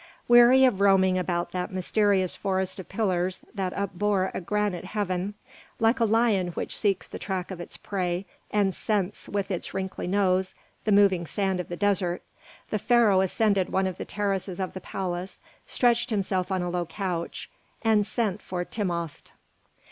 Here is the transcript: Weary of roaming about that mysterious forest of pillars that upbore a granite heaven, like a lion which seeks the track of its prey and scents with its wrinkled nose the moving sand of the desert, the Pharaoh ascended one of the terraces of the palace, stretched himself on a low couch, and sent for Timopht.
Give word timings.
Weary 0.27 0.65
of 0.65 0.81
roaming 0.81 1.19
about 1.19 1.51
that 1.51 1.71
mysterious 1.71 2.35
forest 2.35 2.79
of 2.79 2.89
pillars 2.89 3.45
that 3.53 3.71
upbore 3.73 4.31
a 4.33 4.41
granite 4.41 4.83
heaven, 4.83 5.35
like 5.79 5.99
a 5.99 6.05
lion 6.05 6.47
which 6.53 6.75
seeks 6.75 7.07
the 7.07 7.19
track 7.19 7.51
of 7.51 7.61
its 7.61 7.77
prey 7.77 8.25
and 8.49 8.73
scents 8.73 9.29
with 9.29 9.51
its 9.51 9.75
wrinkled 9.75 10.09
nose 10.09 10.55
the 10.85 10.91
moving 10.91 11.27
sand 11.27 11.59
of 11.59 11.67
the 11.69 11.77
desert, 11.77 12.23
the 12.71 12.79
Pharaoh 12.79 13.21
ascended 13.21 13.69
one 13.69 13.85
of 13.85 13.99
the 13.99 14.03
terraces 14.05 14.59
of 14.59 14.73
the 14.73 14.81
palace, 14.81 15.39
stretched 15.67 16.09
himself 16.09 16.51
on 16.51 16.63
a 16.63 16.69
low 16.71 16.87
couch, 16.87 17.47
and 17.83 18.07
sent 18.07 18.41
for 18.41 18.65
Timopht. 18.65 19.33